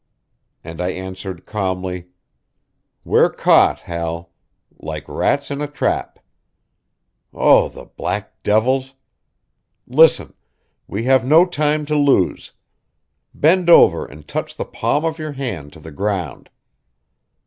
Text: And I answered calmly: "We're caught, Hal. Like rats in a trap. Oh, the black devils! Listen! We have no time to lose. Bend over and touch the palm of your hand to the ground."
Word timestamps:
And 0.63 0.81
I 0.81 0.89
answered 0.93 1.45
calmly: 1.45 2.07
"We're 3.05 3.29
caught, 3.29 3.81
Hal. 3.81 4.31
Like 4.79 5.07
rats 5.07 5.51
in 5.51 5.61
a 5.61 5.67
trap. 5.67 6.17
Oh, 7.31 7.69
the 7.69 7.85
black 7.85 8.41
devils! 8.41 8.95
Listen! 9.85 10.33
We 10.87 11.03
have 11.03 11.23
no 11.23 11.45
time 11.45 11.85
to 11.85 11.95
lose. 11.95 12.53
Bend 13.35 13.69
over 13.69 14.03
and 14.03 14.27
touch 14.27 14.55
the 14.55 14.65
palm 14.65 15.05
of 15.05 15.19
your 15.19 15.33
hand 15.33 15.71
to 15.73 15.79
the 15.79 15.91
ground." 15.91 16.49